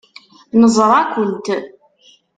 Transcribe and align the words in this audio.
Neẓra-kent. 0.59 1.47